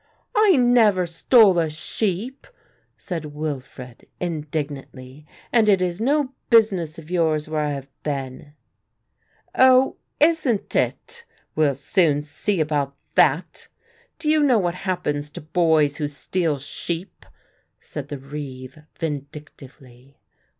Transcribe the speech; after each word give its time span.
"I 0.35 0.55
never 0.55 1.05
stole 1.05 1.59
a 1.59 1.69
sheep," 1.69 2.47
said 2.97 3.35
Wilfred 3.35 4.07
indignantly, 4.19 5.27
"and 5.53 5.69
it 5.69 5.79
is 5.79 6.01
no 6.01 6.33
business 6.49 6.97
of 6.97 7.11
yours 7.11 7.47
where 7.47 7.61
I 7.61 7.69
have 7.73 7.87
been." 8.01 8.53
"Oh, 9.53 9.97
isn't 10.19 10.75
it; 10.75 11.23
we'll 11.55 11.75
soon 11.75 12.23
see 12.23 12.59
about 12.59 12.95
that. 13.13 13.67
Do 14.17 14.27
you 14.27 14.41
know 14.41 14.57
what 14.57 14.73
happens 14.73 15.29
to 15.29 15.41
boys 15.41 15.97
who 15.97 16.07
steal 16.07 16.57
sheep?" 16.57 17.23
said 17.79 18.07
the 18.07 18.17
reeve 18.17 18.79
vindictively. 18.99 20.17